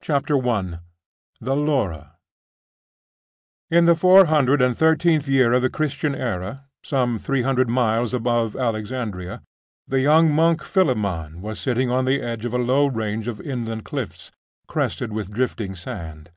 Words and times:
CHAPTER 0.00 0.38
I: 0.48 0.78
THE 1.40 1.56
LAURA 1.56 2.14
In 3.68 3.86
the 3.86 3.96
four 3.96 4.26
hundred 4.26 4.62
and 4.62 4.78
thirteenth 4.78 5.26
year 5.26 5.52
of 5.52 5.60
the 5.62 5.68
Christian 5.68 6.14
Era, 6.14 6.66
some 6.84 7.18
three 7.18 7.42
hundred 7.42 7.68
miles 7.68 8.14
above 8.14 8.54
Alexandria, 8.54 9.42
the 9.88 9.98
young 9.98 10.30
monk 10.32 10.62
Philammon 10.62 11.40
was 11.42 11.58
sitting 11.58 11.90
on 11.90 12.04
the 12.04 12.22
edge 12.22 12.44
of 12.44 12.54
a 12.54 12.58
low 12.62 12.86
range 12.86 13.26
of 13.26 13.40
inland 13.40 13.84
cliffs, 13.84 14.30
crested 14.68 15.12
with 15.12 15.32
drifting 15.32 15.74
sand. 15.74 16.30